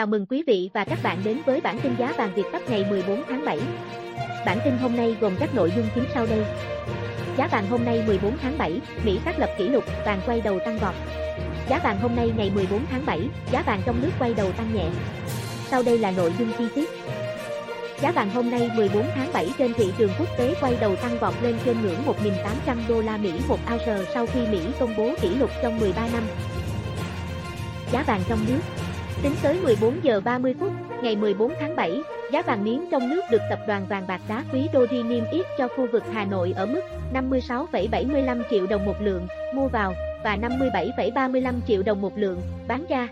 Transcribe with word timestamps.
Chào 0.00 0.06
mừng 0.06 0.26
quý 0.26 0.42
vị 0.46 0.70
và 0.74 0.84
các 0.84 0.98
bạn 1.02 1.18
đến 1.24 1.40
với 1.46 1.60
bản 1.60 1.78
tin 1.82 1.96
giá 1.98 2.12
vàng 2.18 2.34
Việt 2.34 2.42
Bắc 2.52 2.70
ngày 2.70 2.86
14 2.90 3.22
tháng 3.28 3.44
7. 3.44 3.60
Bản 4.46 4.58
tin 4.64 4.78
hôm 4.78 4.96
nay 4.96 5.16
gồm 5.20 5.36
các 5.40 5.54
nội 5.54 5.72
dung 5.76 5.86
chính 5.94 6.04
sau 6.14 6.26
đây. 6.26 6.44
Giá 7.36 7.48
vàng 7.48 7.66
hôm 7.66 7.84
nay 7.84 8.04
14 8.06 8.36
tháng 8.42 8.58
7, 8.58 8.80
Mỹ 9.04 9.18
xác 9.24 9.38
lập 9.38 9.50
kỷ 9.58 9.68
lục, 9.68 9.84
vàng 10.06 10.20
quay 10.26 10.40
đầu 10.40 10.58
tăng 10.64 10.78
vọt. 10.78 10.94
Giá 11.68 11.80
vàng 11.84 12.00
hôm 12.00 12.16
nay 12.16 12.32
ngày 12.36 12.50
14 12.54 12.86
tháng 12.90 13.06
7, 13.06 13.28
giá 13.52 13.62
vàng 13.62 13.82
trong 13.86 14.02
nước 14.02 14.10
quay 14.18 14.34
đầu 14.34 14.52
tăng 14.52 14.74
nhẹ. 14.74 14.88
Sau 15.70 15.82
đây 15.82 15.98
là 15.98 16.10
nội 16.10 16.32
dung 16.38 16.52
chi 16.58 16.64
tiết. 16.74 16.90
Giá 18.00 18.12
vàng 18.12 18.30
hôm 18.30 18.50
nay 18.50 18.70
14 18.76 19.06
tháng 19.14 19.32
7 19.32 19.50
trên 19.58 19.74
thị 19.74 19.92
trường 19.98 20.12
quốc 20.18 20.28
tế 20.38 20.54
quay 20.60 20.76
đầu 20.80 20.96
tăng 20.96 21.18
vọt 21.18 21.34
lên 21.42 21.54
trên 21.64 21.82
ngưỡng 21.82 22.02
1.800 22.66 22.76
đô 22.88 23.00
la 23.00 23.16
Mỹ 23.16 23.32
một 23.48 23.58
ounce 23.72 23.98
sau 24.14 24.26
khi 24.26 24.46
Mỹ 24.46 24.60
công 24.80 24.94
bố 24.96 25.14
kỷ 25.20 25.28
lục 25.28 25.50
trong 25.62 25.78
13 25.78 26.08
năm. 26.12 26.22
Giá 27.92 28.02
vàng 28.02 28.20
trong 28.28 28.38
nước 28.48 28.60
Tính 29.22 29.32
tới 29.42 29.60
14 29.62 29.94
giờ 30.02 30.20
30 30.20 30.54
phút, 30.60 30.72
ngày 31.02 31.16
14 31.16 31.52
tháng 31.60 31.76
7, 31.76 32.00
giá 32.32 32.42
vàng 32.42 32.64
miếng 32.64 32.84
trong 32.90 33.10
nước 33.10 33.20
được 33.30 33.40
tập 33.50 33.58
đoàn 33.68 33.86
vàng 33.88 34.06
bạc 34.06 34.20
đá 34.28 34.44
quý 34.52 34.68
Doji 34.72 35.08
niêm 35.08 35.24
yết 35.32 35.46
cho 35.58 35.68
khu 35.68 35.86
vực 35.92 36.02
Hà 36.12 36.24
Nội 36.24 36.52
ở 36.56 36.66
mức 36.66 36.80
56,75 37.14 38.42
triệu 38.50 38.66
đồng 38.66 38.86
một 38.86 38.94
lượng 39.00 39.26
mua 39.54 39.68
vào 39.68 39.94
và 40.24 40.36
57,35 40.36 41.54
triệu 41.66 41.82
đồng 41.82 42.00
một 42.00 42.18
lượng 42.18 42.40
bán 42.68 42.84
ra. 42.88 43.08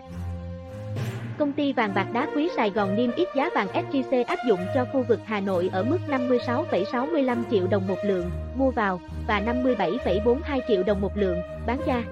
Công 1.37 1.51
ty 1.51 1.73
vàng 1.73 1.93
bạc 1.95 2.07
đá 2.13 2.27
quý 2.35 2.49
Sài 2.55 2.69
Gòn 2.69 2.95
niêm 2.95 3.11
yết 3.11 3.27
giá 3.35 3.49
vàng 3.55 3.67
SJC 3.67 4.25
áp 4.25 4.39
dụng 4.47 4.59
cho 4.75 4.85
khu 4.93 5.03
vực 5.07 5.19
Hà 5.25 5.39
Nội 5.39 5.69
ở 5.73 5.83
mức 5.83 5.99
56,65 6.09 7.37
triệu 7.51 7.67
đồng 7.67 7.87
một 7.87 7.97
lượng 8.05 8.29
mua 8.55 8.71
vào 8.71 8.99
và 9.27 9.41
57,42 9.41 10.59
triệu 10.67 10.83
đồng 10.83 11.01
một 11.01 11.17
lượng 11.17 11.41
bán 11.67 11.79
ra. 11.85 12.03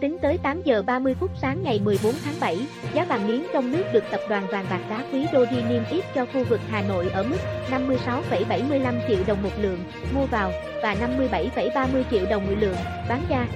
Tính 0.00 0.18
tới 0.22 0.38
8 0.38 0.62
giờ 0.62 0.82
30 0.82 1.14
phút 1.20 1.30
sáng 1.42 1.62
ngày 1.62 1.80
14 1.84 2.14
tháng 2.24 2.34
7, 2.40 2.66
giá 2.94 3.04
vàng 3.04 3.28
miếng 3.28 3.46
trong 3.52 3.72
nước 3.72 3.84
được 3.92 4.04
tập 4.10 4.20
đoàn 4.28 4.46
vàng 4.46 4.66
bạc 4.70 4.80
đá 4.90 5.04
quý 5.12 5.26
Doji 5.32 5.68
niêm 5.68 5.82
yết 5.90 6.04
cho 6.14 6.26
khu 6.26 6.44
vực 6.44 6.60
Hà 6.70 6.82
Nội 6.82 7.08
ở 7.12 7.22
mức 7.22 7.36
56,75 7.70 8.94
triệu 9.08 9.18
đồng 9.26 9.42
một 9.42 9.50
lượng 9.60 9.84
mua 10.14 10.26
vào 10.26 10.52
và 10.82 10.94
57,30 10.94 12.02
triệu 12.10 12.26
đồng 12.30 12.46
một 12.46 12.54
lượng 12.58 12.76
bán 13.08 13.22
ra. 13.28 13.46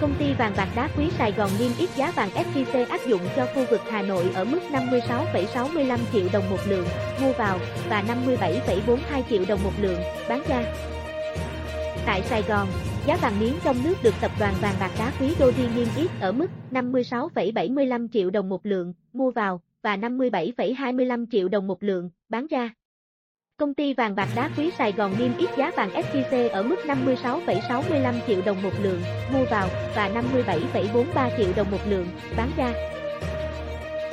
Công 0.00 0.14
ty 0.18 0.32
vàng 0.32 0.52
bạc 0.56 0.68
đá 0.76 0.88
quý 0.96 1.10
Sài 1.18 1.32
Gòn 1.32 1.50
niêm 1.58 1.70
yết 1.78 1.90
giá 1.96 2.10
vàng 2.10 2.30
SJC 2.30 2.86
áp 2.88 3.00
dụng 3.06 3.20
cho 3.36 3.46
khu 3.54 3.64
vực 3.70 3.80
Hà 3.90 4.02
Nội 4.02 4.24
ở 4.34 4.44
mức 4.44 4.60
56,65 4.70 5.98
triệu 6.12 6.24
đồng 6.32 6.50
một 6.50 6.60
lượng 6.66 6.86
mua 7.22 7.32
vào 7.32 7.58
và 7.88 8.04
57,42 8.08 9.22
triệu 9.30 9.44
đồng 9.48 9.62
một 9.64 9.72
lượng 9.80 10.00
bán 10.28 10.42
ra. 10.48 10.62
Tại 12.06 12.22
Sài 12.22 12.42
Gòn, 12.42 12.68
giá 13.08 13.16
vàng 13.16 13.40
miếng 13.40 13.54
trong 13.64 13.76
nước 13.84 13.94
được 14.02 14.14
tập 14.20 14.30
đoàn 14.38 14.54
vàng 14.60 14.74
bạc 14.80 14.90
đá 14.98 15.12
quý 15.20 15.34
Doji 15.38 15.74
niêm 15.76 15.88
yết 15.96 16.10
ở 16.20 16.32
mức 16.32 16.46
56,75 16.70 18.08
triệu 18.12 18.30
đồng 18.30 18.48
một 18.48 18.66
lượng 18.66 18.94
mua 19.12 19.30
vào 19.30 19.60
và 19.82 19.96
57,25 19.96 21.26
triệu 21.30 21.48
đồng 21.48 21.66
một 21.66 21.82
lượng 21.82 22.10
bán 22.28 22.46
ra. 22.46 22.70
Công 23.56 23.74
ty 23.74 23.94
vàng 23.94 24.14
bạc 24.14 24.28
đá 24.36 24.50
quý 24.56 24.70
Sài 24.78 24.92
Gòn 24.92 25.14
niêm 25.18 25.36
yết 25.38 25.50
giá 25.58 25.70
vàng 25.76 25.90
SJC 25.90 26.50
ở 26.50 26.62
mức 26.62 26.76
56,65 26.86 28.14
triệu 28.26 28.40
đồng 28.46 28.62
một 28.62 28.72
lượng 28.82 29.00
mua 29.32 29.44
vào 29.50 29.68
và 29.96 30.08
57,43 30.08 31.30
triệu 31.38 31.52
đồng 31.56 31.70
một 31.70 31.80
lượng 31.88 32.06
bán 32.36 32.50
ra. 32.56 32.97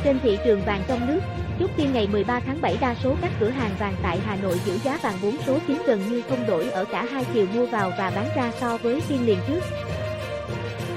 Trên 0.06 0.20
thị 0.20 0.38
trường 0.46 0.62
vàng 0.62 0.84
trong 0.88 1.08
nước, 1.08 1.20
chốt 1.60 1.70
phiên 1.78 1.94
ngày 1.94 2.08
13 2.12 2.40
tháng 2.40 2.62
7 2.62 2.78
đa 2.82 2.96
số 3.04 3.16
các 3.22 3.32
cửa 3.40 3.50
hàng 3.50 3.72
vàng 3.80 3.96
tại 4.04 4.20
Hà 4.26 4.36
Nội 4.36 4.60
giữ 4.66 4.78
giá 4.78 4.98
vàng 5.04 5.16
4 5.24 5.38
số 5.46 5.58
9 5.68 5.78
gần 5.86 6.02
như 6.10 6.22
không 6.30 6.48
đổi 6.48 6.70
ở 6.70 6.86
cả 6.86 7.06
hai 7.12 7.26
chiều 7.34 7.46
mua 7.56 7.66
vào 7.66 7.92
và 7.98 8.12
bán 8.16 8.28
ra 8.36 8.52
so 8.60 8.78
với 8.78 9.02
phiên 9.02 9.26
liền 9.26 9.38
trước. 9.48 9.60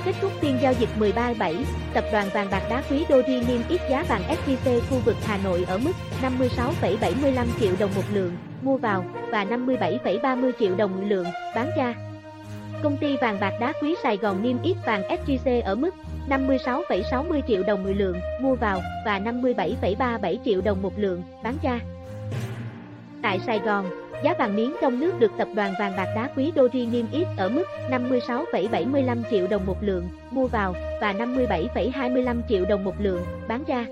Kết 0.04 0.14
thúc 0.20 0.32
phiên 0.40 0.58
giao 0.62 0.72
dịch 0.72 0.88
13/7, 0.98 1.54
tập 1.94 2.04
đoàn 2.12 2.28
vàng 2.34 2.48
bạc 2.50 2.62
đá 2.70 2.82
quý 2.90 3.04
Doji 3.08 3.48
niêm 3.48 3.60
yết 3.68 3.80
giá 3.90 4.04
vàng 4.08 4.22
SJC 4.28 4.80
khu 4.90 4.98
vực 5.04 5.16
Hà 5.24 5.38
Nội 5.44 5.64
ở 5.68 5.78
mức 5.78 5.92
56,75 6.22 7.46
triệu 7.60 7.72
đồng 7.78 7.90
một 7.96 8.04
lượng 8.12 8.36
mua 8.62 8.76
vào 8.76 9.04
và 9.30 9.44
57,30 9.44 10.50
triệu 10.58 10.74
đồng 10.74 11.08
lượng 11.08 11.26
bán 11.54 11.70
ra. 11.78 11.94
Công 12.82 12.96
ty 12.96 13.16
vàng 13.16 13.40
bạc 13.40 13.52
đá 13.60 13.72
quý 13.82 13.94
Sài 14.02 14.16
Gòn 14.16 14.42
niêm 14.42 14.62
yết 14.62 14.76
vàng 14.86 15.02
SJC 15.02 15.62
ở 15.62 15.74
mức 15.74 15.94
56,60 16.28 17.40
triệu 17.48 17.62
đồng 17.62 17.84
một 17.84 17.90
lượng 17.96 18.20
mua 18.40 18.54
vào 18.54 18.80
và 19.04 19.18
57,37 19.18 20.36
triệu 20.44 20.60
đồng 20.60 20.82
một 20.82 20.92
lượng 20.96 21.22
bán 21.42 21.56
ra. 21.62 21.80
Tại 23.22 23.40
Sài 23.46 23.58
Gòn, 23.58 23.90
giá 24.24 24.34
vàng 24.38 24.56
miếng 24.56 24.74
trong 24.82 25.00
nước 25.00 25.20
được 25.20 25.32
tập 25.38 25.48
đoàn 25.54 25.74
vàng 25.78 25.96
bạc 25.96 26.08
đá 26.14 26.28
quý 26.36 26.52
Doji 26.56 26.90
niêm 26.90 27.06
yết 27.12 27.26
ở 27.36 27.48
mức 27.48 27.64
56,75 27.90 29.22
triệu 29.30 29.46
đồng 29.46 29.66
một 29.66 29.76
lượng 29.80 30.08
mua 30.30 30.46
vào 30.46 30.74
và 31.00 31.12
57,25 31.12 32.40
triệu 32.48 32.64
đồng 32.64 32.84
một 32.84 32.94
lượng 32.98 33.24
bán 33.48 33.64
ra. 33.66 33.86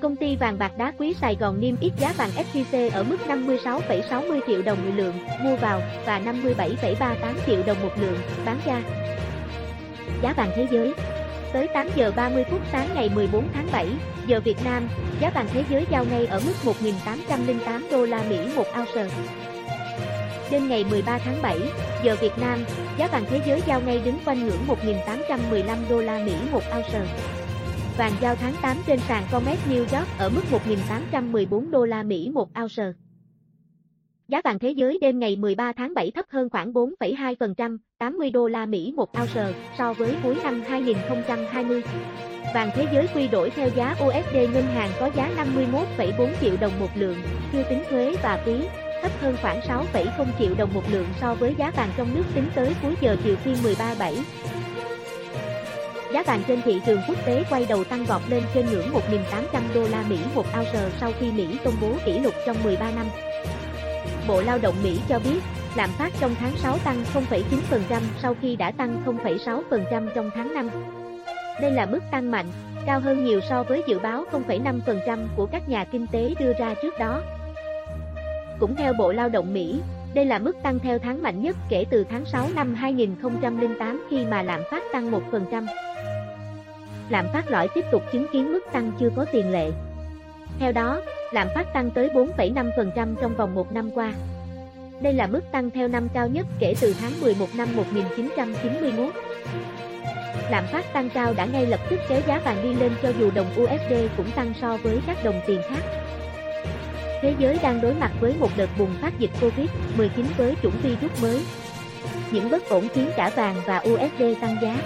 Công 0.00 0.16
ty 0.16 0.36
vàng 0.36 0.58
bạc 0.58 0.72
đá 0.78 0.92
quý 0.98 1.14
Sài 1.20 1.36
Gòn 1.40 1.60
niêm 1.60 1.74
yết 1.80 1.92
giá 1.98 2.12
vàng 2.16 2.30
SJC 2.30 2.90
ở 2.94 3.02
mức 3.02 3.16
56,60 3.28 4.40
triệu 4.46 4.62
đồng 4.62 4.78
một 4.86 4.92
lượng 4.96 5.14
mua 5.42 5.56
vào 5.56 5.80
và 6.06 6.20
57,38 6.20 7.14
triệu 7.46 7.62
đồng 7.66 7.82
một 7.82 7.92
lượng 8.00 8.18
bán 8.46 8.58
ra. 8.66 8.82
Giá 10.22 10.32
vàng 10.32 10.50
thế 10.56 10.66
giới 10.70 10.94
Tới 11.54 11.68
8 11.68 11.86
giờ 11.94 12.12
30 12.16 12.44
phút 12.50 12.60
sáng 12.72 12.88
ngày 12.94 13.10
14 13.14 13.48
tháng 13.54 13.68
7, 13.72 13.88
giờ 14.26 14.40
Việt 14.44 14.56
Nam, 14.64 14.88
giá 15.20 15.30
vàng 15.30 15.46
thế 15.52 15.64
giới 15.70 15.86
giao 15.90 16.04
ngay 16.04 16.26
ở 16.26 16.40
mức 16.46 16.74
1.808 16.82 17.90
đô 17.90 18.04
la 18.04 18.24
Mỹ 18.28 18.38
một 18.56 18.64
ounce. 18.78 19.14
Đêm 20.50 20.68
ngày 20.68 20.84
13 20.90 21.18
tháng 21.18 21.42
7, 21.42 21.58
giờ 22.04 22.16
Việt 22.20 22.38
Nam, 22.40 22.64
giá 22.98 23.08
vàng 23.08 23.24
thế 23.30 23.40
giới 23.46 23.62
giao 23.66 23.80
ngay 23.80 24.00
đứng 24.04 24.18
quanh 24.24 24.46
ngưỡng 24.46 24.66
1.815 24.66 25.76
đô 25.88 26.00
la 26.00 26.18
Mỹ 26.24 26.34
một 26.52 26.62
ounce. 26.76 27.00
Vàng 27.98 28.12
giao 28.20 28.36
tháng 28.36 28.54
8 28.62 28.76
trên 28.86 28.98
sàn 28.98 29.24
Comex 29.32 29.58
New 29.70 29.78
York 29.78 30.08
ở 30.18 30.28
mức 30.28 30.42
1.814 30.50 31.70
đô 31.70 31.84
la 31.84 32.02
Mỹ 32.02 32.30
một 32.34 32.48
ounce. 32.62 33.03
Giá 34.28 34.40
vàng 34.44 34.58
thế 34.58 34.70
giới 34.70 34.98
đêm 35.00 35.18
ngày 35.18 35.36
13 35.36 35.72
tháng 35.72 35.94
7 35.94 36.10
thấp 36.10 36.24
hơn 36.28 36.48
khoảng 36.50 36.72
4,2%, 36.72 37.78
80 37.98 38.30
đô 38.30 38.48
la 38.48 38.66
Mỹ 38.66 38.92
một 38.96 39.18
ounce 39.20 39.52
so 39.78 39.92
với 39.92 40.14
cuối 40.22 40.36
năm 40.42 40.62
2020. 40.68 41.82
Vàng 42.54 42.70
thế 42.74 42.86
giới 42.92 43.08
quy 43.14 43.28
đổi 43.28 43.50
theo 43.50 43.68
giá 43.76 43.96
USD 44.06 44.34
ngân 44.34 44.64
hàng 44.64 44.90
có 45.00 45.10
giá 45.16 45.30
51,4 45.96 46.28
triệu 46.40 46.56
đồng 46.60 46.72
một 46.80 46.88
lượng, 46.96 47.16
chưa 47.52 47.62
tính 47.70 47.82
thuế 47.90 48.16
và 48.22 48.42
phí, 48.44 48.60
thấp 49.02 49.12
hơn 49.20 49.36
khoảng 49.42 49.60
6,0 49.60 50.26
triệu 50.38 50.54
đồng 50.58 50.74
một 50.74 50.82
lượng 50.92 51.06
so 51.20 51.34
với 51.34 51.54
giá 51.58 51.70
vàng 51.70 51.90
trong 51.96 52.14
nước 52.14 52.24
tính 52.34 52.46
tới 52.54 52.74
cuối 52.82 52.94
giờ 53.00 53.16
chiều 53.24 53.36
phiên 53.36 53.54
13/7. 53.62 54.14
Giá 56.12 56.22
vàng 56.22 56.42
trên 56.48 56.62
thị 56.64 56.80
trường 56.86 57.00
quốc 57.08 57.26
tế 57.26 57.44
quay 57.50 57.66
đầu 57.68 57.84
tăng 57.84 58.04
vọt 58.04 58.22
lên 58.30 58.42
trên 58.54 58.66
ngưỡng 58.66 58.90
1.800 58.92 59.62
đô 59.74 59.88
la 59.88 60.04
Mỹ 60.08 60.18
một 60.34 60.46
ounce 60.58 60.90
sau 61.00 61.12
khi 61.20 61.32
Mỹ 61.32 61.46
công 61.64 61.74
bố 61.80 61.92
kỷ 62.06 62.18
lục 62.18 62.34
trong 62.46 62.56
13 62.64 62.90
năm. 62.90 63.06
Bộ 64.28 64.40
Lao 64.40 64.58
động 64.58 64.74
Mỹ 64.82 65.00
cho 65.08 65.18
biết, 65.18 65.40
lạm 65.76 65.90
phát 65.90 66.12
trong 66.20 66.34
tháng 66.40 66.56
6 66.56 66.78
tăng 66.78 67.04
0,9% 67.14 68.00
sau 68.22 68.34
khi 68.40 68.56
đã 68.56 68.70
tăng 68.70 69.02
0,6% 69.06 70.08
trong 70.14 70.30
tháng 70.34 70.54
5. 70.54 70.70
Đây 71.60 71.70
là 71.70 71.86
mức 71.86 72.00
tăng 72.10 72.30
mạnh, 72.30 72.46
cao 72.86 73.00
hơn 73.00 73.24
nhiều 73.24 73.40
so 73.48 73.62
với 73.62 73.82
dự 73.88 73.98
báo 73.98 74.24
0,5% 74.32 75.26
của 75.36 75.46
các 75.46 75.68
nhà 75.68 75.84
kinh 75.84 76.06
tế 76.06 76.34
đưa 76.38 76.52
ra 76.52 76.74
trước 76.82 76.94
đó. 76.98 77.22
Cũng 78.58 78.76
theo 78.76 78.92
Bộ 78.98 79.12
Lao 79.12 79.28
động 79.28 79.54
Mỹ, 79.54 79.80
đây 80.14 80.24
là 80.24 80.38
mức 80.38 80.56
tăng 80.62 80.78
theo 80.78 80.98
tháng 80.98 81.22
mạnh 81.22 81.42
nhất 81.42 81.56
kể 81.68 81.84
từ 81.90 82.04
tháng 82.10 82.24
6 82.24 82.48
năm 82.54 82.74
2008 82.74 84.06
khi 84.10 84.24
mà 84.24 84.42
lạm 84.42 84.60
phát 84.70 84.82
tăng 84.92 85.10
1%. 85.30 85.66
Lạm 87.08 87.26
phát 87.32 87.50
lõi 87.50 87.68
tiếp 87.74 87.84
tục 87.92 88.02
chứng 88.12 88.26
kiến 88.32 88.52
mức 88.52 88.60
tăng 88.72 88.92
chưa 89.00 89.10
có 89.16 89.24
tiền 89.32 89.52
lệ. 89.52 89.70
Theo 90.58 90.72
đó, 90.72 91.00
lạm 91.34 91.48
phát 91.54 91.72
tăng 91.72 91.90
tới 91.90 92.08
4,5% 92.14 93.14
trong 93.20 93.36
vòng 93.36 93.54
một 93.54 93.72
năm 93.72 93.90
qua. 93.90 94.12
Đây 95.00 95.12
là 95.12 95.26
mức 95.26 95.40
tăng 95.52 95.70
theo 95.70 95.88
năm 95.88 96.08
cao 96.14 96.28
nhất 96.28 96.46
kể 96.58 96.74
từ 96.80 96.94
tháng 97.00 97.20
11 97.20 97.46
năm 97.54 97.68
1991. 97.76 99.14
Lạm 100.50 100.64
phát 100.66 100.92
tăng 100.92 101.10
cao 101.10 101.34
đã 101.36 101.44
ngay 101.44 101.66
lập 101.66 101.80
tức 101.90 102.00
kéo 102.08 102.20
giá 102.26 102.38
vàng 102.44 102.62
đi 102.62 102.74
lên 102.74 102.92
cho 103.02 103.08
dù 103.08 103.30
đồng 103.30 103.46
USD 103.60 103.92
cũng 104.16 104.30
tăng 104.30 104.52
so 104.60 104.76
với 104.76 104.98
các 105.06 105.24
đồng 105.24 105.40
tiền 105.46 105.60
khác. 105.68 105.84
Thế 107.22 107.34
giới 107.38 107.58
đang 107.62 107.80
đối 107.80 107.94
mặt 107.94 108.12
với 108.20 108.34
một 108.40 108.50
đợt 108.56 108.68
bùng 108.78 108.94
phát 109.02 109.18
dịch 109.18 109.30
Covid-19 109.40 110.24
với 110.36 110.54
chủng 110.62 110.80
virus 110.82 111.22
mới. 111.22 111.44
Những 112.32 112.50
bất 112.50 112.68
ổn 112.68 112.88
khiến 112.94 113.10
cả 113.16 113.30
vàng 113.36 113.56
và 113.66 113.78
USD 113.78 114.40
tăng 114.40 114.56
giá. 114.62 114.76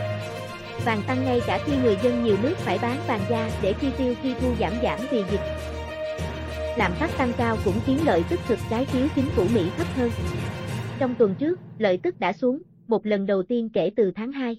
Vàng 0.84 1.02
tăng 1.06 1.24
ngay 1.24 1.40
cả 1.46 1.58
khi 1.66 1.72
người 1.82 1.96
dân 2.02 2.24
nhiều 2.24 2.36
nước 2.42 2.54
phải 2.58 2.78
bán 2.82 2.96
vàng 3.06 3.20
ra 3.28 3.50
để 3.62 3.72
chi 3.80 3.88
tiêu 3.98 4.14
khi 4.22 4.34
thu 4.40 4.48
giảm 4.60 4.72
giảm 4.82 4.98
vì 5.10 5.24
dịch 5.30 5.40
lạm 6.78 6.92
phát 6.92 7.10
tăng 7.18 7.32
cao 7.38 7.56
cũng 7.64 7.74
khiến 7.86 7.98
lợi 8.06 8.24
tức 8.30 8.40
thực 8.46 8.58
trái 8.70 8.84
phiếu 8.84 9.06
chính 9.14 9.24
phủ 9.24 9.44
Mỹ 9.54 9.70
thấp 9.76 9.86
hơn. 9.94 10.10
Trong 10.98 11.14
tuần 11.18 11.34
trước, 11.38 11.60
lợi 11.78 11.98
tức 12.02 12.20
đã 12.20 12.32
xuống, 12.32 12.62
một 12.86 13.06
lần 13.06 13.26
đầu 13.26 13.42
tiên 13.42 13.68
kể 13.72 13.90
từ 13.96 14.12
tháng 14.14 14.32
2. 14.32 14.56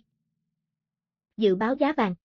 Dự 1.38 1.56
báo 1.56 1.76
giá 1.80 1.94
vàng 1.98 2.16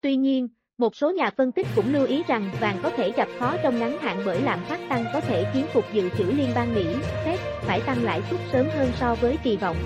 Tuy 0.00 0.16
nhiên, 0.16 0.48
một 0.78 0.96
số 0.96 1.10
nhà 1.10 1.30
phân 1.36 1.52
tích 1.52 1.66
cũng 1.76 1.92
lưu 1.92 2.06
ý 2.06 2.22
rằng 2.28 2.50
vàng 2.60 2.78
có 2.82 2.90
thể 2.90 3.12
gặp 3.16 3.28
khó 3.38 3.56
trong 3.62 3.78
ngắn 3.78 3.98
hạn 3.98 4.22
bởi 4.26 4.42
lạm 4.42 4.60
phát 4.64 4.80
tăng 4.88 5.04
có 5.12 5.20
thể 5.20 5.50
khiến 5.52 5.66
Cục 5.74 5.84
Dự 5.92 6.08
trữ 6.18 6.24
Liên 6.24 6.48
bang 6.54 6.74
Mỹ, 6.74 6.84
Fed, 7.24 7.38
phải 7.60 7.80
tăng 7.86 8.04
lãi 8.04 8.22
suất 8.30 8.40
sớm 8.52 8.66
hơn 8.76 8.90
so 9.00 9.14
với 9.14 9.38
kỳ 9.44 9.56
vọng. 9.56 9.76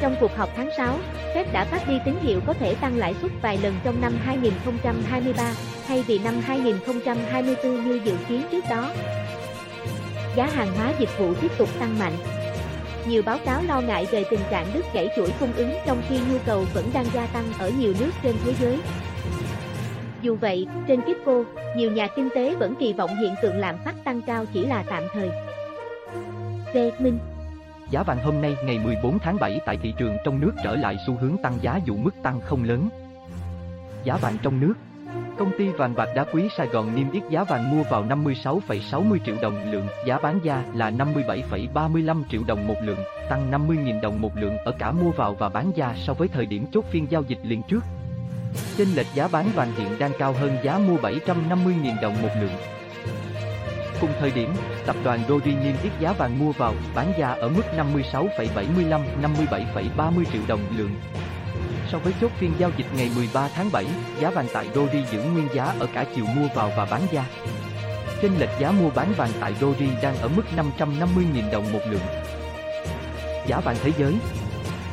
Trong 0.00 0.16
cuộc 0.20 0.36
họp 0.36 0.48
tháng 0.56 0.70
6, 0.76 0.98
Fed 1.34 1.44
đã 1.52 1.64
phát 1.64 1.88
đi 1.88 1.98
tín 2.04 2.14
hiệu 2.22 2.40
có 2.46 2.52
thể 2.52 2.74
tăng 2.74 2.96
lãi 2.96 3.14
suất 3.22 3.32
vài 3.42 3.58
lần 3.62 3.74
trong 3.84 4.00
năm 4.00 4.12
2023, 4.24 5.52
thay 5.88 6.02
vì 6.02 6.18
năm 6.18 6.34
2024 6.40 7.88
như 7.88 8.00
dự 8.04 8.16
kiến 8.28 8.42
trước 8.50 8.64
đó. 8.70 8.92
Giá 10.36 10.46
hàng 10.46 10.74
hóa 10.76 10.92
dịch 10.98 11.18
vụ 11.18 11.34
tiếp 11.34 11.50
tục 11.58 11.68
tăng 11.80 11.98
mạnh. 11.98 12.12
Nhiều 13.08 13.22
báo 13.22 13.38
cáo 13.44 13.62
lo 13.62 13.80
ngại 13.80 14.06
về 14.10 14.24
tình 14.30 14.40
trạng 14.50 14.66
đứt 14.74 14.84
gãy 14.94 15.08
chuỗi 15.16 15.30
cung 15.40 15.52
ứng 15.52 15.70
trong 15.86 16.02
khi 16.08 16.18
nhu 16.30 16.38
cầu 16.46 16.64
vẫn 16.74 16.90
đang 16.94 17.06
gia 17.14 17.26
tăng 17.26 17.44
ở 17.58 17.70
nhiều 17.78 17.94
nước 18.00 18.10
trên 18.22 18.34
thế 18.44 18.54
giới. 18.60 18.78
Dù 20.22 20.36
vậy, 20.36 20.66
trên 20.88 21.00
Kitco, 21.00 21.44
nhiều 21.76 21.90
nhà 21.90 22.06
kinh 22.16 22.28
tế 22.34 22.54
vẫn 22.54 22.74
kỳ 22.80 22.92
vọng 22.92 23.16
hiện 23.20 23.34
tượng 23.42 23.58
lạm 23.58 23.76
phát 23.84 23.94
tăng 24.04 24.22
cao 24.22 24.44
chỉ 24.52 24.66
là 24.66 24.84
tạm 24.90 25.02
thời. 25.12 25.30
V. 26.74 27.02
Minh 27.02 27.18
Giá 27.90 28.02
vàng 28.02 28.18
hôm 28.18 28.40
nay 28.40 28.56
ngày 28.64 28.78
14 28.78 29.18
tháng 29.18 29.36
7 29.40 29.60
tại 29.66 29.78
thị 29.82 29.94
trường 29.98 30.16
trong 30.24 30.40
nước 30.40 30.52
trở 30.64 30.76
lại 30.76 30.96
xu 31.06 31.14
hướng 31.20 31.36
tăng 31.42 31.58
giá 31.62 31.80
dù 31.84 31.96
mức 31.96 32.14
tăng 32.22 32.40
không 32.40 32.64
lớn. 32.64 32.88
Giá 34.04 34.16
vàng 34.16 34.36
trong 34.42 34.60
nước 34.60 34.74
Công 35.38 35.50
ty 35.58 35.68
vàng 35.68 35.94
bạc 35.94 36.08
đá 36.14 36.24
quý 36.32 36.48
Sài 36.56 36.66
Gòn 36.66 36.94
niêm 36.94 37.10
yết 37.10 37.22
giá 37.30 37.44
vàng 37.44 37.70
mua 37.70 37.82
vào 37.82 38.04
56,60 38.04 39.18
triệu 39.26 39.34
đồng 39.42 39.72
lượng, 39.72 39.86
giá 40.06 40.18
bán 40.18 40.40
ra 40.44 40.62
là 40.74 40.90
57,35 40.90 42.22
triệu 42.30 42.42
đồng 42.46 42.66
một 42.66 42.76
lượng, 42.82 42.98
tăng 43.28 43.50
50.000 43.50 44.00
đồng 44.00 44.20
một 44.20 44.36
lượng 44.36 44.56
ở 44.58 44.72
cả 44.78 44.92
mua 44.92 45.10
vào 45.10 45.34
và 45.34 45.48
bán 45.48 45.72
ra 45.76 45.94
so 45.96 46.12
với 46.12 46.28
thời 46.28 46.46
điểm 46.46 46.66
chốt 46.72 46.84
phiên 46.90 47.06
giao 47.10 47.22
dịch 47.22 47.38
liền 47.42 47.62
trước. 47.68 47.84
Trên 48.76 48.88
lệch 48.88 49.14
giá 49.14 49.28
bán 49.28 49.50
vàng 49.54 49.72
hiện 49.76 49.98
đang 49.98 50.12
cao 50.18 50.32
hơn 50.32 50.56
giá 50.62 50.78
mua 50.78 50.96
750.000 50.96 52.00
đồng 52.02 52.22
một 52.22 52.30
lượng. 52.40 52.77
Cùng 54.00 54.10
thời 54.20 54.30
điểm, 54.30 54.52
tập 54.86 54.96
đoàn 55.04 55.20
Dori 55.28 55.54
niêm 55.54 55.74
yết 55.82 55.92
giá 56.00 56.12
vàng 56.12 56.38
mua 56.38 56.52
vào, 56.52 56.74
bán 56.94 57.12
ra 57.18 57.28
ở 57.28 57.48
mức 57.48 57.62
56,75, 57.76 59.00
57,30 59.22 60.24
triệu 60.32 60.42
đồng 60.48 60.60
lượng. 60.76 60.94
So 61.92 61.98
với 61.98 62.12
chốt 62.20 62.30
phiên 62.38 62.52
giao 62.58 62.70
dịch 62.76 62.86
ngày 62.96 63.10
13 63.16 63.48
tháng 63.54 63.72
7, 63.72 63.86
giá 64.20 64.30
vàng 64.30 64.46
tại 64.52 64.66
Dori 64.74 65.04
giữ 65.10 65.22
nguyên 65.22 65.48
giá 65.54 65.64
ở 65.64 65.86
cả 65.94 66.04
chiều 66.14 66.24
mua 66.24 66.48
vào 66.54 66.72
và 66.76 66.84
bán 66.90 67.02
ra. 67.12 67.24
Trên 68.22 68.32
lệch 68.38 68.50
giá 68.58 68.70
mua 68.70 68.90
bán 68.90 69.12
vàng 69.16 69.30
tại 69.40 69.54
Dori 69.60 69.88
đang 70.02 70.16
ở 70.16 70.28
mức 70.28 70.42
550.000 70.56 71.50
đồng 71.52 71.72
một 71.72 71.80
lượng. 71.90 72.06
Giá 73.46 73.60
vàng 73.60 73.76
thế 73.82 73.92
giới 73.98 74.14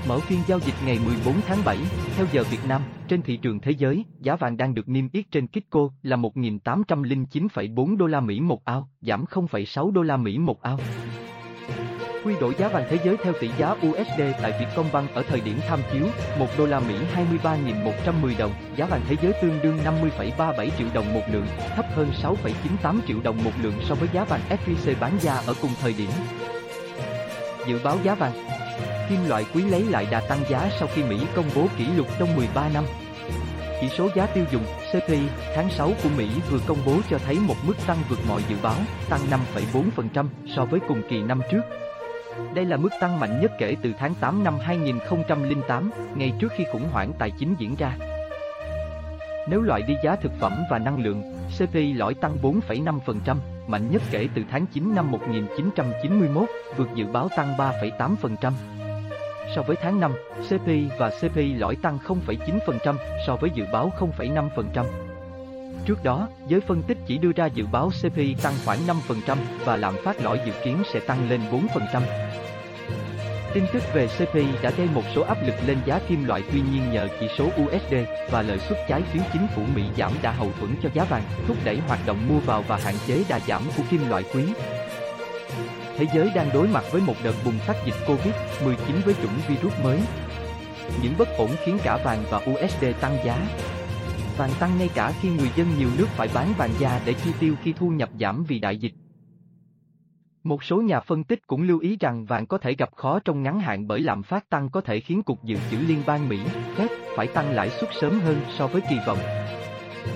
Mở 0.08 0.20
phiên 0.20 0.40
giao 0.48 0.60
dịch 0.60 0.76
ngày 0.86 1.00
14 1.06 1.42
tháng 1.48 1.58
7, 1.66 1.78
theo 2.16 2.26
giờ 2.32 2.44
Việt 2.44 2.60
Nam, 2.68 2.82
trên 3.08 3.22
thị 3.22 3.38
trường 3.38 3.60
thế 3.60 3.72
giới, 3.72 4.06
giá 4.22 4.36
vàng 4.36 4.58
đang 4.58 4.74
được 4.76 4.90
niêm 4.90 5.10
yết 5.14 5.32
trên 5.32 5.48
Kitco 5.48 5.80
là 6.04 6.18
1.809,4 6.18 7.98
đô 7.98 8.08
la 8.08 8.20
Mỹ 8.20 8.40
một 8.40 8.66
ao, 8.66 8.90
giảm 9.02 9.26
0,6 9.26 9.92
đô 9.92 10.02
la 10.02 10.18
Mỹ 10.18 10.38
một 10.38 10.62
ao. 10.62 10.80
Quy 12.26 12.34
đổi 12.42 12.56
giá 12.58 12.68
vàng 12.68 12.86
thế 12.90 12.98
giới 13.06 13.18
theo 13.24 13.34
tỷ 13.42 13.50
giá 13.58 13.72
USD 13.72 14.22
tại 14.42 14.54
Vietcombank 14.60 15.14
ở 15.14 15.24
thời 15.24 15.42
điểm 15.42 15.58
tham 15.68 15.80
chiếu, 15.94 16.08
1 16.40 16.48
đô 16.58 16.66
la 16.66 16.80
Mỹ 16.80 16.96
23.110 17.44 18.38
đồng, 18.38 18.52
giá 18.76 18.86
vàng 18.86 19.02
thế 19.08 19.16
giới 19.22 19.34
tương 19.42 19.60
đương 19.64 19.78
50,37 19.86 20.70
triệu 20.78 20.88
đồng 20.94 21.14
một 21.14 21.24
lượng, 21.32 21.48
thấp 21.76 21.86
hơn 21.96 22.12
6,98 22.22 23.00
triệu 23.08 23.18
đồng 23.24 23.44
một 23.44 23.52
lượng 23.62 23.76
so 23.84 23.96
với 23.96 24.10
giá 24.14 24.24
vàng 24.24 24.42
SJC 24.50 24.94
bán 25.00 25.18
ra 25.20 25.34
ở 25.34 25.54
cùng 25.62 25.72
thời 25.82 25.94
điểm. 25.98 26.10
Dự 27.68 27.80
báo 27.84 27.98
giá 28.04 28.16
vàng 28.16 28.55
Kim 29.10 29.20
loại 29.28 29.46
quý 29.54 29.64
lấy 29.64 29.84
lại 29.84 30.08
đà 30.12 30.20
tăng 30.20 30.40
giá 30.50 30.70
sau 30.80 30.88
khi 30.94 31.04
Mỹ 31.04 31.20
công 31.36 31.46
bố 31.56 31.68
kỷ 31.78 31.86
lục 31.98 32.08
trong 32.20 32.36
13 32.36 32.70
năm. 32.74 32.84
Chỉ 33.82 33.90
số 33.90 34.10
giá 34.16 34.26
tiêu 34.26 34.46
dùng 34.52 34.64
CPI 34.92 35.20
tháng 35.56 35.70
6 35.70 35.92
của 36.04 36.10
Mỹ 36.18 36.30
vừa 36.52 36.60
công 36.68 36.78
bố 36.86 36.98
cho 37.10 37.18
thấy 37.18 37.40
một 37.40 37.56
mức 37.68 37.74
tăng 37.88 37.98
vượt 38.10 38.20
mọi 38.28 38.42
dự 38.50 38.56
báo, 38.64 38.76
tăng 39.10 39.20
5,4% 39.74 40.26
so 40.56 40.66
với 40.66 40.80
cùng 40.88 41.02
kỳ 41.10 41.22
năm 41.22 41.42
trước. 41.52 41.62
Đây 42.54 42.66
là 42.66 42.78
mức 42.78 42.90
tăng 43.00 43.20
mạnh 43.20 43.42
nhất 43.42 43.52
kể 43.60 43.76
từ 43.82 43.94
tháng 44.00 44.14
8 44.16 44.44
năm 44.44 44.58
2008, 44.60 45.92
ngay 46.16 46.32
trước 46.40 46.52
khi 46.58 46.64
khủng 46.72 46.90
hoảng 46.92 47.12
tài 47.20 47.32
chính 47.40 47.56
diễn 47.60 47.76
ra. 47.76 47.98
Nếu 49.50 49.62
loại 49.62 49.82
đi 49.82 49.94
giá 50.04 50.16
thực 50.16 50.32
phẩm 50.40 50.64
và 50.70 50.80
năng 50.80 51.04
lượng, 51.04 51.24
CPI 51.58 51.94
lõi 51.94 52.14
tăng 52.14 52.38
4,5%, 52.42 53.36
mạnh 53.68 53.92
nhất 53.92 54.02
kể 54.12 54.28
từ 54.36 54.42
tháng 54.52 54.66
9 54.66 54.96
năm 54.96 55.12
1991, 55.12 56.50
vượt 56.78 56.90
dự 56.96 57.06
báo 57.06 57.30
tăng 57.38 57.56
3,8%. 57.58 58.52
So 59.56 59.62
với 59.62 59.76
tháng 59.82 60.00
5, 60.00 60.14
CPI 60.50 60.88
và 61.00 61.10
CPI 61.10 61.54
lõi 61.54 61.76
tăng 61.76 61.98
0,9% 62.08 62.96
so 63.28 63.36
với 63.36 63.50
dự 63.50 63.66
báo 63.72 63.92
0,5%. 64.00 64.86
Trước 65.86 66.04
đó, 66.04 66.28
giới 66.48 66.62
phân 66.62 66.82
tích 66.84 66.98
chỉ 67.08 67.18
đưa 67.18 67.32
ra 67.36 67.46
dự 67.46 67.66
báo 67.72 67.90
CPI 68.02 68.36
tăng 68.44 68.54
khoảng 68.66 68.80
5% 69.26 69.38
và 69.66 69.76
lạm 69.76 69.96
phát 70.04 70.22
lõi 70.22 70.40
dự 70.46 70.52
kiến 70.64 70.84
sẽ 70.94 71.00
tăng 71.00 71.30
lên 71.30 71.42
4%. 71.52 72.02
Tin 73.54 73.66
tức 73.74 73.84
về 73.94 74.08
CPI 74.08 74.46
đã 74.62 74.72
gây 74.78 74.88
một 74.94 75.04
số 75.16 75.22
áp 75.22 75.38
lực 75.48 75.56
lên 75.68 75.78
giá 75.86 76.00
kim 76.08 76.26
loại 76.26 76.44
tuy 76.52 76.62
nhiên 76.72 76.92
nhờ 76.92 77.08
chỉ 77.20 77.28
số 77.38 77.46
USD 77.46 77.96
và 78.32 78.42
lợi 78.42 78.60
suất 78.60 78.80
trái 78.90 79.02
phiếu 79.02 79.24
chính 79.34 79.48
phủ 79.56 79.62
Mỹ 79.76 79.84
giảm 79.98 80.12
đã 80.22 80.32
hậu 80.32 80.52
thuẫn 80.60 80.76
cho 80.84 80.90
giá 80.94 81.04
vàng, 81.04 81.24
thúc 81.48 81.58
đẩy 81.64 81.80
hoạt 81.88 82.00
động 82.06 82.18
mua 82.30 82.40
vào 82.40 82.64
và 82.68 82.78
hạn 82.78 82.96
chế 83.08 83.24
đà 83.30 83.40
giảm 83.40 83.62
của 83.78 83.84
kim 83.90 84.10
loại 84.10 84.24
quý. 84.34 84.44
Thế 85.98 86.06
giới 86.14 86.32
đang 86.36 86.50
đối 86.54 86.68
mặt 86.68 86.84
với 86.92 87.02
một 87.02 87.16
đợt 87.24 87.36
bùng 87.46 87.58
phát 87.58 87.76
dịch 87.86 87.96
Covid-19 88.06 89.02
với 89.06 89.14
chủng 89.14 89.38
virus 89.48 89.74
mới. 89.84 90.00
Những 91.04 91.14
bất 91.18 91.28
ổn 91.38 91.50
khiến 91.64 91.78
cả 91.84 92.00
vàng 92.04 92.24
và 92.30 92.38
USD 92.38 92.86
tăng 93.02 93.18
giá. 93.26 93.48
Vàng 94.38 94.52
tăng 94.60 94.78
ngay 94.78 94.90
cả 94.96 95.14
khi 95.22 95.30
người 95.30 95.50
dân 95.56 95.68
nhiều 95.78 95.90
nước 95.98 96.08
phải 96.08 96.30
bán 96.34 96.54
vàng 96.58 96.72
già 96.80 97.02
để 97.06 97.14
chi 97.14 97.32
tiêu 97.40 97.56
khi 97.64 97.74
thu 97.74 97.90
nhập 97.90 98.10
giảm 98.20 98.44
vì 98.44 98.60
đại 98.60 98.78
dịch. 98.78 98.94
Một 100.44 100.64
số 100.64 100.82
nhà 100.82 101.00
phân 101.00 101.24
tích 101.24 101.48
cũng 101.48 101.62
lưu 101.62 101.80
ý 101.80 101.98
rằng 102.00 102.26
vàng 102.26 102.46
có 102.46 102.58
thể 102.58 102.76
gặp 102.76 102.90
khó 102.96 103.20
trong 103.26 103.44
ngắn 103.44 103.60
hạn 103.60 103.88
bởi 103.88 104.00
lạm 104.00 104.24
phát 104.24 104.50
tăng 104.50 104.70
có 104.70 104.82
thể 104.82 105.00
khiến 105.00 105.24
Cục 105.24 105.44
Dự 105.44 105.58
trữ 105.72 105.78
Liên 105.78 106.04
bang 106.06 106.30
Mỹ, 106.30 106.40
Fed, 106.78 106.88
phải 107.16 107.28
tăng 107.28 107.52
lãi 107.52 107.70
suất 107.70 107.90
sớm 108.02 108.20
hơn 108.20 108.42
so 108.58 108.68
với 108.68 108.82
kỳ 108.90 108.96
vọng. 109.08 109.20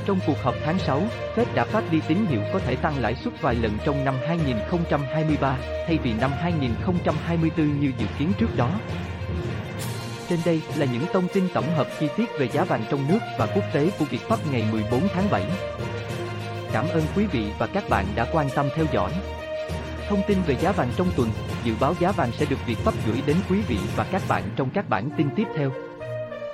Trong 0.05 0.19
cuộc 0.27 0.37
họp 0.43 0.55
tháng 0.65 0.79
6, 0.79 1.01
Fed 1.35 1.45
đã 1.55 1.65
phát 1.65 1.83
đi 1.91 2.01
tín 2.07 2.25
hiệu 2.25 2.41
có 2.53 2.59
thể 2.59 2.75
tăng 2.75 2.99
lãi 2.99 3.15
suất 3.15 3.41
vài 3.41 3.55
lần 3.55 3.71
trong 3.85 4.05
năm 4.05 4.15
2023, 4.27 5.57
thay 5.87 5.97
vì 6.03 6.13
năm 6.13 6.31
2024 6.39 7.79
như 7.79 7.91
dự 7.99 8.05
kiến 8.19 8.31
trước 8.37 8.57
đó. 8.57 8.71
Trên 10.29 10.39
đây 10.45 10.61
là 10.75 10.85
những 10.85 11.05
thông 11.13 11.27
tin 11.33 11.43
tổng 11.53 11.75
hợp 11.75 11.87
chi 11.99 12.07
tiết 12.17 12.29
về 12.39 12.47
giá 12.47 12.63
vàng 12.63 12.83
trong 12.89 13.07
nước 13.07 13.19
và 13.39 13.45
quốc 13.45 13.63
tế 13.73 13.91
của 13.99 14.05
Việt 14.05 14.21
Pháp 14.21 14.39
ngày 14.51 14.63
14 14.71 15.07
tháng 15.13 15.29
7. 15.31 15.43
Cảm 16.71 16.87
ơn 16.89 17.03
quý 17.15 17.25
vị 17.25 17.51
và 17.59 17.67
các 17.67 17.83
bạn 17.89 18.05
đã 18.15 18.27
quan 18.33 18.49
tâm 18.55 18.69
theo 18.75 18.85
dõi. 18.93 19.11
Thông 20.09 20.21
tin 20.27 20.37
về 20.47 20.55
giá 20.61 20.71
vàng 20.71 20.89
trong 20.97 21.07
tuần, 21.15 21.29
dự 21.63 21.73
báo 21.79 21.95
giá 21.99 22.11
vàng 22.11 22.31
sẽ 22.31 22.45
được 22.49 22.65
Việt 22.65 22.77
Pháp 22.77 22.93
gửi 23.07 23.21
đến 23.25 23.37
quý 23.49 23.61
vị 23.67 23.77
và 23.95 24.05
các 24.11 24.21
bạn 24.27 24.43
trong 24.55 24.69
các 24.69 24.89
bản 24.89 25.09
tin 25.17 25.29
tiếp 25.35 25.45
theo. 25.55 25.88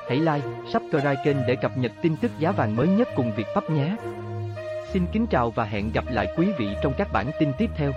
Hãy 0.08 0.18
like, 0.18 0.48
subscribe 0.74 1.22
kênh 1.26 1.38
để 1.48 1.56
cập 1.56 1.78
nhật 1.78 1.92
tin 2.02 2.16
tức 2.22 2.32
giá 2.40 2.52
vàng 2.52 2.76
mới 2.76 2.88
nhất 2.88 3.08
cùng 3.16 3.32
Việt 3.36 3.48
Pháp 3.56 3.70
nhé. 3.70 3.96
Xin 4.94 5.06
kính 5.12 5.28
chào 5.28 5.52
và 5.52 5.64
hẹn 5.64 5.92
gặp 5.94 6.06
lại 6.12 6.28
quý 6.38 6.48
vị 6.58 6.68
trong 6.82 6.94
các 6.98 7.08
bản 7.14 7.32
tin 7.40 7.52
tiếp 7.58 7.70
theo. 7.76 7.92